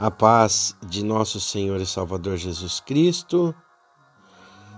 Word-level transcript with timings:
A 0.00 0.12
paz 0.12 0.76
de 0.80 1.04
nosso 1.04 1.40
Senhor 1.40 1.80
e 1.80 1.86
Salvador 1.86 2.36
Jesus 2.36 2.78
Cristo 2.78 3.52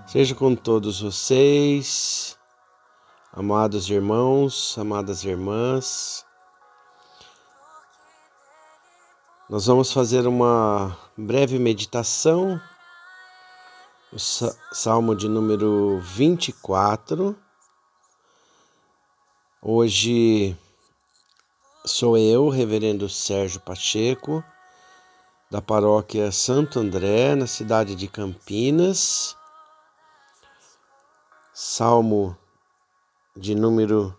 seja 0.06 0.34
com 0.34 0.56
todos 0.56 1.02
vocês, 1.02 2.38
amados 3.30 3.90
irmãos, 3.90 4.78
amadas 4.78 5.22
irmãs. 5.22 6.24
Nós 9.50 9.66
vamos 9.66 9.92
fazer 9.92 10.26
uma 10.26 10.96
breve 11.14 11.58
meditação, 11.58 12.58
o 14.10 14.18
Salmo 14.72 15.14
de 15.14 15.28
número 15.28 16.00
24. 16.00 17.36
Hoje 19.60 20.56
sou 21.84 22.16
eu, 22.16 22.48
Reverendo 22.48 23.06
Sérgio 23.06 23.60
Pacheco 23.60 24.42
da 25.50 25.60
paróquia 25.60 26.30
Santo 26.30 26.78
André, 26.78 27.34
na 27.34 27.46
cidade 27.48 27.96
de 27.96 28.06
Campinas. 28.06 29.36
Salmo 31.52 32.36
de 33.36 33.56
número 33.56 34.16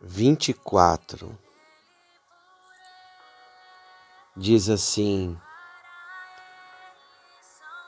24. 0.00 1.38
Diz 4.34 4.70
assim: 4.70 5.38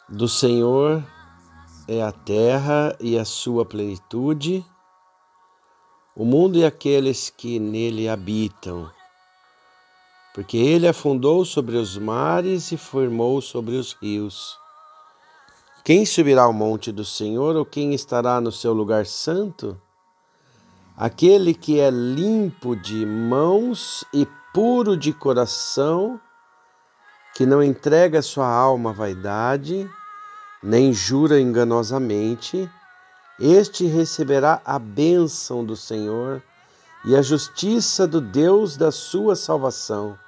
Do 0.06 0.28
Senhor 0.28 1.02
é 1.88 2.02
a 2.02 2.12
terra 2.12 2.94
e 3.00 3.18
a 3.18 3.24
sua 3.24 3.64
plenitude, 3.64 4.62
o 6.14 6.26
mundo 6.26 6.58
e 6.58 6.64
aqueles 6.66 7.30
que 7.30 7.58
nele 7.58 8.06
habitam 8.06 8.92
porque 10.34 10.56
ele 10.56 10.88
afundou 10.88 11.44
sobre 11.44 11.76
os 11.76 11.96
mares 11.96 12.72
e 12.72 12.76
formou 12.76 13.40
sobre 13.40 13.76
os 13.76 13.92
rios. 13.92 14.58
Quem 15.84 16.04
subirá 16.04 16.42
ao 16.42 16.52
monte 16.52 16.90
do 16.90 17.04
Senhor 17.04 17.54
ou 17.54 17.64
quem 17.64 17.94
estará 17.94 18.40
no 18.40 18.50
seu 18.50 18.72
lugar 18.72 19.06
santo? 19.06 19.80
Aquele 20.96 21.54
que 21.54 21.78
é 21.78 21.88
limpo 21.88 22.74
de 22.74 23.06
mãos 23.06 24.04
e 24.12 24.26
puro 24.52 24.96
de 24.96 25.12
coração, 25.12 26.20
que 27.36 27.46
não 27.46 27.62
entrega 27.62 28.20
sua 28.20 28.48
alma 28.48 28.90
à 28.90 28.92
vaidade, 28.92 29.88
nem 30.60 30.92
jura 30.92 31.40
enganosamente, 31.40 32.68
este 33.38 33.86
receberá 33.86 34.60
a 34.64 34.80
bênção 34.80 35.64
do 35.64 35.76
Senhor 35.76 36.42
e 37.04 37.14
a 37.14 37.22
justiça 37.22 38.04
do 38.04 38.20
Deus 38.20 38.76
da 38.76 38.90
sua 38.90 39.36
salvação. 39.36 40.23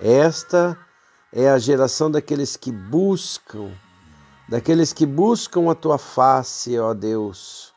Esta 0.00 0.76
é 1.32 1.48
a 1.48 1.58
geração 1.58 2.10
daqueles 2.10 2.56
que 2.56 2.72
buscam, 2.72 3.70
daqueles 4.48 4.92
que 4.92 5.06
buscam 5.06 5.70
a 5.70 5.74
tua 5.74 5.98
face, 5.98 6.78
ó 6.78 6.92
Deus. 6.92 7.72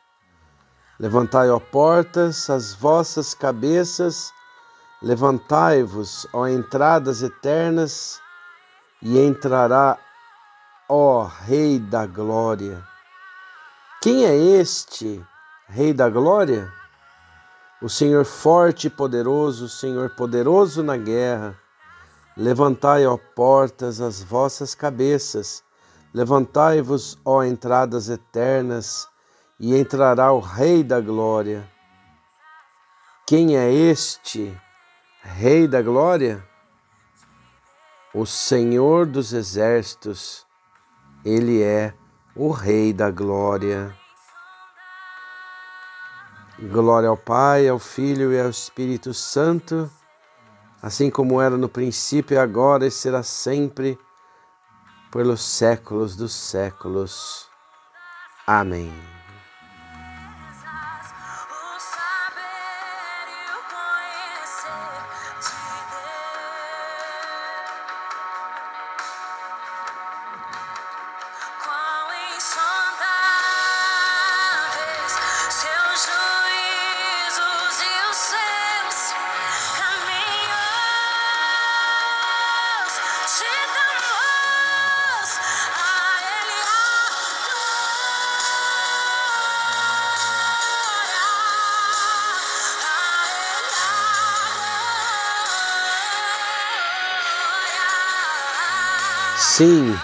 Levantai, 1.00 1.50
ó 1.50 1.60
portas, 1.60 2.50
as 2.50 2.74
vossas 2.74 3.36
cabeças, 3.36 4.34
levantai-vos, 5.02 6.28
ó 6.34 6.48
entradas 6.48 7.22
eternas, 7.22 8.20
e 9.00 9.20
entrará, 9.20 10.00
ó 10.90 11.24
Rei 11.24 11.78
da 11.78 12.08
Glória. 12.08 12.84
Quem 14.02 14.26
é 14.26 14.36
este 14.36 15.24
Rei 15.68 15.94
da 15.94 16.10
Glória? 16.10 16.72
O 17.80 17.88
Senhor 17.88 18.26
forte 18.26 18.88
e 18.88 18.90
poderoso, 18.90 19.66
o 19.66 19.70
Senhor 19.70 20.10
poderoso 20.10 20.82
na 20.82 20.98
guerra. 20.98 21.56
Levantai, 22.40 23.04
ó 23.08 23.18
portas, 23.18 24.00
as 24.00 24.22
vossas 24.22 24.76
cabeças, 24.76 25.64
levantai-vos, 26.14 27.18
ó 27.26 27.44
entradas 27.44 28.10
eternas, 28.10 29.10
e 29.60 29.76
entrará 29.76 30.32
o 30.32 30.40
Rei 30.40 30.84
da 30.84 31.02
Glória. 31.02 31.68
Quem 33.26 33.58
é 33.58 33.74
este 33.74 34.56
Rei 35.24 35.68
da 35.68 35.82
Glória? 35.82 36.48
O 38.14 38.24
Senhor 38.24 39.08
dos 39.08 39.34
Exércitos, 39.34 40.46
ele 41.26 41.64
é 41.64 41.92
o 42.36 42.52
Rei 42.52 42.94
da 42.94 43.10
Glória. 43.10 43.92
Glória 46.72 47.10
ao 47.10 47.18
Pai, 47.18 47.68
ao 47.68 47.80
Filho 47.80 48.32
e 48.32 48.40
ao 48.40 48.52
Espírito 48.52 49.12
Santo 49.12 49.90
assim 50.88 51.10
como 51.10 51.42
era 51.42 51.58
no 51.58 51.68
princípio, 51.68 52.40
agora 52.40 52.88
e 52.88 52.92
será 52.92 53.22
sempre, 53.22 54.00
pelos 55.12 55.42
séculos 55.42 56.16
dos 56.16 56.34
séculos. 56.34 57.50
Amém. 58.48 59.17
Sim, 99.40 99.96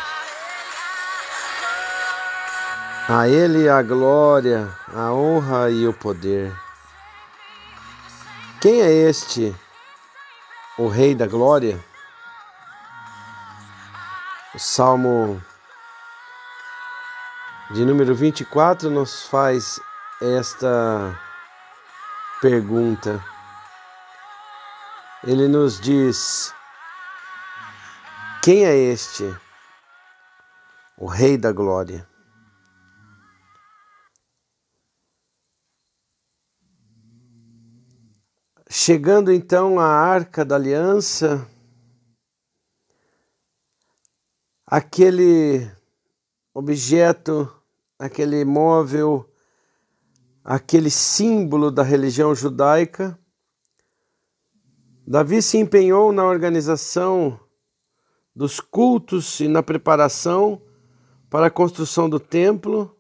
a 3.10 3.28
Ele 3.28 3.68
a 3.68 3.82
glória, 3.82 4.70
a 4.94 5.12
honra 5.12 5.72
e 5.72 5.88
o 5.88 5.94
poder. 5.94 6.56
Quem 8.62 8.82
é 8.82 8.92
este, 8.92 9.56
o 10.78 10.88
Rei 10.88 11.16
da 11.16 11.26
Glória? 11.26 11.84
O 14.54 14.60
Salmo 14.60 15.42
de 17.72 17.84
número 17.86 18.14
24 18.14 18.92
nos 18.92 19.24
faz 19.24 19.80
esta 20.22 21.20
pergunta. 22.40 23.20
Ele 25.24 25.48
nos 25.48 25.80
diz: 25.80 26.54
quem 28.44 28.66
é 28.66 28.76
este? 28.76 29.24
O 30.98 31.06
Rei 31.06 31.38
da 31.38 31.54
Glória. 31.54 32.06
Chegando 38.70 39.32
então 39.32 39.80
à 39.80 39.86
Arca 39.86 40.44
da 40.44 40.56
Aliança, 40.56 41.48
aquele 44.68 45.72
objeto, 46.54 47.50
aquele 47.98 48.44
móvel, 48.44 49.26
aquele 50.44 50.90
símbolo 50.90 51.72
da 51.72 51.82
religião 51.82 52.36
judaica, 52.36 53.18
Davi 55.08 55.42
se 55.42 55.58
empenhou 55.58 56.12
na 56.12 56.26
organização 56.26 57.40
dos 58.36 58.60
cultos 58.60 59.40
e 59.40 59.48
na 59.48 59.62
preparação 59.62 60.62
para 61.30 61.48
a 61.48 61.52
construção 61.52 62.10
do 62.10 62.20
templo, 62.20 62.96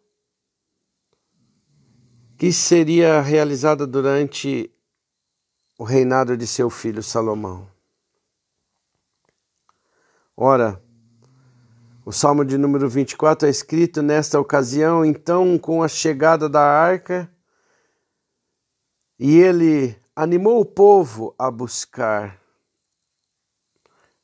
que 2.37 2.51
seria 2.51 3.21
realizada 3.21 3.87
durante 3.87 4.71
o 5.77 5.83
reinado 5.83 6.35
de 6.35 6.45
seu 6.45 6.69
filho 6.69 7.01
Salomão. 7.01 7.67
Ora, 10.35 10.81
o 12.05 12.11
Salmo 12.11 12.43
de 12.43 12.57
número 12.57 12.89
24 12.89 13.47
é 13.47 13.51
escrito 13.51 14.01
nesta 14.01 14.39
ocasião, 14.39 15.05
então, 15.05 15.57
com 15.57 15.81
a 15.81 15.87
chegada 15.87 16.49
da 16.49 16.61
arca, 16.61 17.31
e 19.17 19.37
ele 19.37 19.95
animou 20.15 20.59
o 20.59 20.65
povo 20.65 21.33
a 21.39 21.49
buscar 21.49 22.42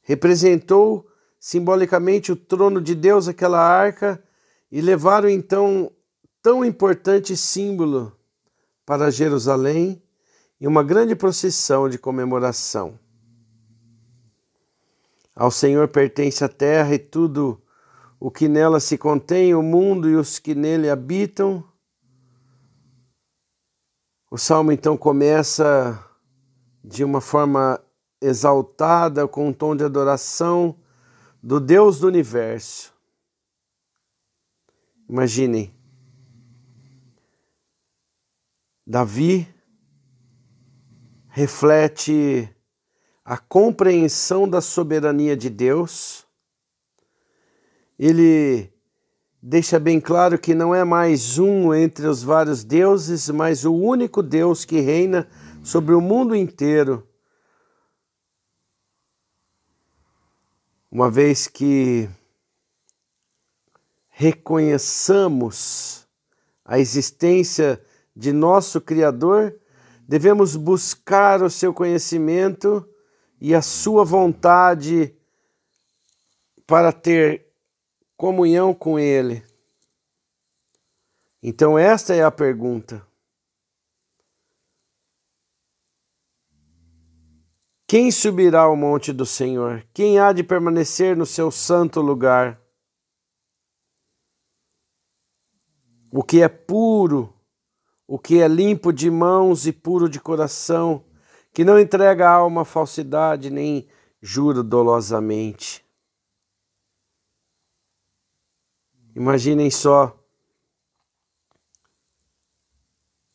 representou 0.09 1.07
simbolicamente 1.39 2.31
o 2.31 2.35
trono 2.35 2.81
de 2.81 2.95
Deus, 2.95 3.27
aquela 3.27 3.59
arca, 3.59 4.19
e 4.71 4.81
levaram 4.81 5.29
então 5.29 5.91
tão 6.41 6.65
importante 6.65 7.37
símbolo 7.37 8.11
para 8.87 9.11
Jerusalém 9.11 10.01
em 10.59 10.65
uma 10.65 10.81
grande 10.81 11.15
procissão 11.15 11.87
de 11.87 11.99
comemoração. 11.99 12.97
Ao 15.35 15.51
Senhor 15.51 15.87
pertence 15.89 16.43
a 16.43 16.49
terra 16.49 16.95
e 16.95 16.99
tudo 16.99 17.61
o 18.19 18.31
que 18.31 18.47
nela 18.47 18.79
se 18.79 18.97
contém, 18.97 19.53
o 19.53 19.61
mundo 19.61 20.09
e 20.09 20.15
os 20.15 20.39
que 20.39 20.55
nele 20.55 20.89
habitam. 20.89 21.63
O 24.31 24.39
salmo 24.39 24.71
então 24.71 24.97
começa 24.97 26.03
de 26.83 27.03
uma 27.03 27.21
forma 27.21 27.79
exaltada, 28.21 29.27
com 29.27 29.47
um 29.47 29.53
tom 29.53 29.75
de 29.75 29.83
adoração 29.83 30.75
do 31.41 31.59
Deus 31.59 31.99
do 31.99 32.07
universo. 32.07 32.93
Imaginem, 35.07 35.73
Davi 38.85 39.47
reflete 41.27 42.53
a 43.23 43.37
compreensão 43.37 44.47
da 44.47 44.61
soberania 44.61 45.37
de 45.37 45.49
Deus. 45.49 46.25
Ele 47.97 48.71
deixa 49.41 49.79
bem 49.79 49.99
claro 49.99 50.37
que 50.37 50.53
não 50.53 50.73
é 50.75 50.83
mais 50.83 51.37
um 51.37 51.73
entre 51.73 52.07
os 52.07 52.21
vários 52.23 52.63
deuses, 52.63 53.29
mas 53.29 53.65
o 53.65 53.73
único 53.73 54.21
Deus 54.21 54.65
que 54.65 54.79
reina 54.79 55.27
sobre 55.63 55.95
o 55.95 56.01
mundo 56.01 56.35
inteiro. 56.35 57.08
Uma 60.91 61.11
vez 61.11 61.47
que 61.47 62.09
reconheçamos 64.09 66.07
a 66.65 66.79
existência 66.79 67.79
de 68.15 68.33
nosso 68.33 68.81
Criador, 68.81 69.55
devemos 70.07 70.55
buscar 70.55 71.43
o 71.43 71.49
seu 71.49 71.73
conhecimento 71.73 72.87
e 73.39 73.53
a 73.53 73.61
sua 73.61 74.03
vontade 74.03 75.15
para 76.65 76.91
ter 76.91 77.45
comunhão 78.17 78.73
com 78.73 78.99
Ele. 78.99 79.43
Então, 81.41 81.77
esta 81.77 82.15
é 82.15 82.23
a 82.23 82.31
pergunta. 82.31 83.08
Quem 87.89 88.11
subirá 88.11 88.61
ao 88.61 88.75
monte 88.75 89.11
do 89.11 89.25
Senhor? 89.25 89.83
Quem 89.91 90.19
há 90.19 90.31
de 90.31 90.43
permanecer 90.43 91.17
no 91.17 91.25
seu 91.25 91.49
santo 91.49 91.99
lugar? 92.01 92.61
O 96.11 96.21
que 96.21 96.39
é 96.43 96.47
puro, 96.47 97.33
o 98.05 98.19
que 98.19 98.43
é 98.43 98.47
limpo 98.47 98.93
de 98.93 99.09
mãos 99.09 99.65
e 99.65 99.73
puro 99.73 100.07
de 100.07 100.19
coração, 100.19 101.03
que 101.51 101.65
não 101.65 101.79
entrega 101.79 102.29
a 102.29 102.31
alma 102.31 102.63
falsidade 102.63 103.49
nem 103.49 103.87
jura 104.21 104.61
dolosamente. 104.61 105.83
Imaginem 109.15 109.71
só. 109.71 110.15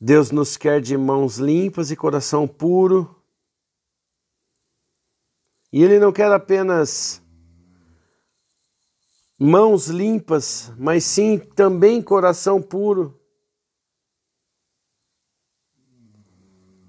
Deus 0.00 0.30
nos 0.30 0.56
quer 0.56 0.80
de 0.80 0.96
mãos 0.96 1.38
limpas 1.38 1.90
e 1.90 1.96
coração 1.96 2.46
puro. 2.46 3.13
E 5.74 5.82
Ele 5.82 5.98
não 5.98 6.12
quer 6.12 6.30
apenas 6.30 7.20
mãos 9.36 9.88
limpas, 9.88 10.72
mas 10.78 11.02
sim 11.02 11.36
também 11.36 12.00
coração 12.00 12.62
puro. 12.62 13.20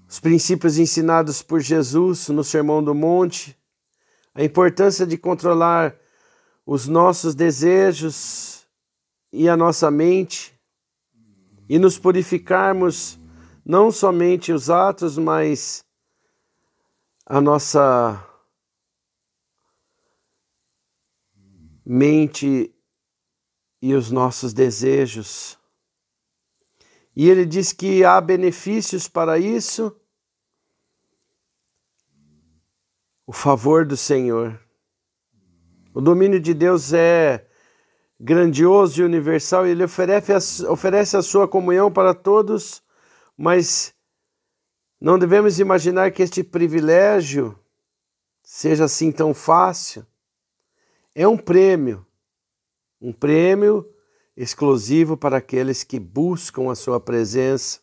os 0.08 0.20
princípios 0.20 0.78
ensinados 0.78 1.42
por 1.42 1.60
Jesus 1.60 2.28
no 2.28 2.44
Sermão 2.44 2.82
do 2.82 2.94
Monte, 2.94 3.58
a 4.32 4.44
importância 4.44 5.04
de 5.04 5.18
controlar 5.18 5.94
os 6.64 6.86
nossos 6.86 7.34
desejos 7.34 8.66
e 9.32 9.48
a 9.48 9.56
nossa 9.56 9.90
mente 9.90 10.58
e 11.68 11.76
nos 11.76 11.98
purificarmos 11.98 13.18
não 13.64 13.90
somente 13.90 14.52
os 14.52 14.70
atos, 14.70 15.18
mas 15.18 15.84
a 17.26 17.40
nossa 17.40 18.25
mente 21.86 22.74
e 23.80 23.94
os 23.94 24.10
nossos 24.10 24.52
desejos. 24.52 25.56
E 27.14 27.30
ele 27.30 27.46
diz 27.46 27.72
que 27.72 28.04
há 28.04 28.20
benefícios 28.20 29.06
para 29.08 29.38
isso. 29.38 29.94
O 33.24 33.32
favor 33.32 33.86
do 33.86 33.96
Senhor. 33.96 34.60
O 35.94 36.00
domínio 36.00 36.40
de 36.40 36.52
Deus 36.52 36.92
é 36.92 37.48
grandioso 38.18 39.00
e 39.00 39.04
universal 39.04 39.66
e 39.66 39.70
ele 39.70 39.84
oferece 39.84 40.32
a, 40.32 40.70
oferece 40.70 41.16
a 41.16 41.22
sua 41.22 41.46
comunhão 41.46 41.92
para 41.92 42.14
todos, 42.14 42.82
mas 43.36 43.94
não 45.00 45.18
devemos 45.18 45.58
imaginar 45.60 46.10
que 46.10 46.22
este 46.22 46.42
privilégio 46.42 47.58
seja 48.42 48.84
assim 48.84 49.12
tão 49.12 49.32
fácil. 49.32 50.06
É 51.18 51.26
um 51.26 51.38
prêmio, 51.38 52.06
um 53.00 53.10
prêmio 53.10 53.90
exclusivo 54.36 55.16
para 55.16 55.38
aqueles 55.38 55.82
que 55.82 55.98
buscam 55.98 56.70
a 56.70 56.74
sua 56.74 57.00
presença, 57.00 57.80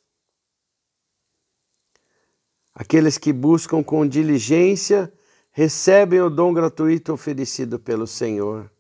aqueles 2.76 3.18
que 3.18 3.34
buscam 3.34 3.82
com 3.82 4.08
diligência 4.08 5.12
recebem 5.50 6.22
o 6.22 6.30
dom 6.30 6.54
gratuito 6.54 7.12
oferecido 7.12 7.80
pelo 7.80 8.06
Senhor. 8.06 8.72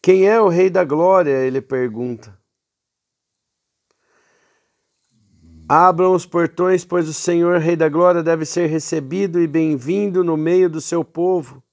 Quem 0.00 0.28
é 0.28 0.40
o 0.40 0.46
Rei 0.46 0.70
da 0.70 0.84
Glória? 0.84 1.44
Ele 1.44 1.60
pergunta. 1.60 2.40
Abram 5.68 6.14
os 6.14 6.24
portões, 6.24 6.84
pois 6.84 7.08
o 7.08 7.12
Senhor, 7.12 7.58
Rei 7.58 7.74
da 7.74 7.88
Glória, 7.88 8.22
deve 8.22 8.44
ser 8.44 8.68
recebido 8.68 9.40
e 9.40 9.48
bem-vindo 9.48 10.22
no 10.22 10.36
meio 10.36 10.70
do 10.70 10.80
seu 10.80 11.04
povo. 11.04 11.65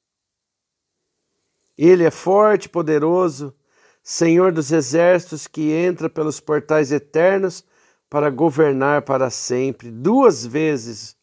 Ele 1.78 2.04
é 2.04 2.12
forte, 2.12 2.70
poderoso, 2.70 3.56
Senhor 4.02 4.52
dos 4.52 4.72
exércitos 4.72 5.48
que 5.48 5.72
entra 5.72 6.10
pelos 6.10 6.40
portais 6.40 6.92
eternos 6.92 7.65
para 8.10 8.30
governar 8.30 9.03
para 9.03 9.30
sempre. 9.30 9.89
Duas 9.89 10.46
vezes 10.46 11.18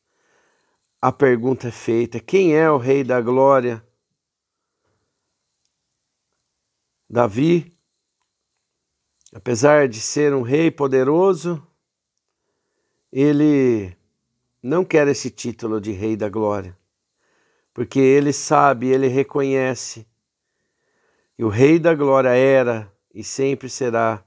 a 1.00 1.12
pergunta 1.12 1.69
é 1.69 1.71
feita: 1.71 2.19
quem 2.19 2.54
é 2.57 2.71
o 2.71 2.78
Rei 2.78 3.04
da 3.04 3.21
Glória? 3.21 3.85
Davi, 7.09 7.76
apesar 9.33 9.88
de 9.88 10.00
ser 10.00 10.33
um 10.33 10.42
rei 10.42 10.71
poderoso, 10.71 11.66
ele 13.11 13.97
não 14.62 14.85
quer 14.85 15.09
esse 15.09 15.28
título 15.28 15.80
de 15.80 15.90
Rei 15.90 16.16
da 16.16 16.28
Glória, 16.28 16.78
porque 17.75 17.99
ele 17.99 18.33
sabe, 18.33 18.88
ele 18.88 19.09
reconhece 19.09 20.07
e 21.40 21.44
o 21.44 21.49
Rei 21.49 21.78
da 21.78 21.94
Glória 21.94 22.35
era 22.35 22.92
e 23.14 23.25
sempre 23.25 23.70
será 23.70 24.23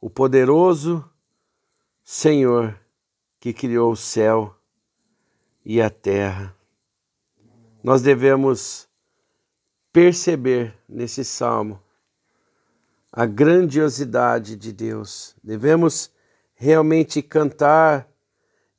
o 0.00 0.10
poderoso 0.10 1.08
Senhor 2.02 2.76
que 3.38 3.52
criou 3.52 3.92
o 3.92 3.96
céu 3.96 4.52
e 5.64 5.80
a 5.80 5.88
terra. 5.88 6.52
Nós 7.80 8.02
devemos 8.02 8.88
perceber 9.92 10.76
nesse 10.88 11.24
salmo 11.24 11.80
a 13.12 13.24
grandiosidade 13.24 14.56
de 14.56 14.72
Deus. 14.72 15.36
Devemos 15.44 16.10
realmente 16.56 17.22
cantar 17.22 18.08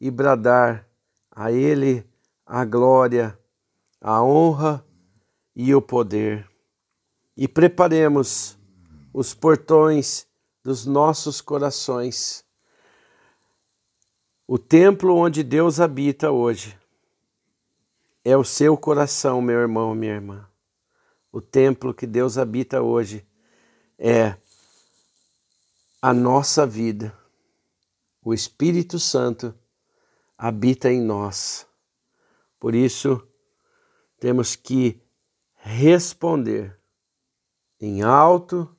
e 0.01 0.11
bradar 0.11 0.85
a 1.31 1.49
Ele 1.49 2.05
a 2.45 2.65
glória, 2.65 3.39
a 4.01 4.21
honra 4.21 4.85
e 5.55 5.73
o 5.73 5.81
poder 5.81 6.51
e 7.35 7.47
preparemos 7.47 8.57
os 9.13 9.33
portões 9.33 10.27
dos 10.63 10.85
nossos 10.85 11.41
corações. 11.41 12.45
O 14.47 14.57
templo 14.57 15.15
onde 15.15 15.43
Deus 15.43 15.79
habita 15.79 16.31
hoje 16.31 16.77
é 18.23 18.37
o 18.37 18.43
seu 18.43 18.77
coração, 18.77 19.41
meu 19.41 19.59
irmão, 19.59 19.93
minha 19.93 20.13
irmã. 20.13 20.47
O 21.31 21.41
templo 21.41 21.93
que 21.93 22.05
Deus 22.05 22.37
habita 22.37 22.81
hoje 22.81 23.25
é 23.97 24.37
a 26.01 26.13
nossa 26.13 26.65
vida. 26.65 27.17
O 28.21 28.33
Espírito 28.33 28.99
Santo 28.99 29.53
habita 30.37 30.91
em 30.91 31.01
nós. 31.01 31.65
Por 32.59 32.75
isso, 32.75 33.25
temos 34.19 34.55
que 34.55 35.01
responder 35.55 36.79
em 37.85 38.01
alto 38.01 38.73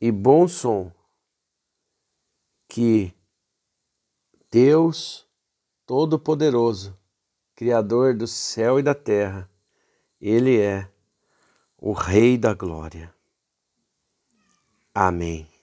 e 0.00 0.12
bom 0.12 0.46
som 0.46 0.92
que 2.68 3.12
Deus 4.48 5.26
Todo-Poderoso, 5.84 6.96
Criador 7.56 8.14
do 8.14 8.24
céu 8.28 8.78
e 8.78 8.84
da 8.84 8.94
terra, 8.94 9.50
Ele 10.20 10.60
é 10.60 10.88
o 11.76 11.92
Rei 11.92 12.38
da 12.38 12.54
Glória. 12.54 13.12
Amém. 14.94 15.55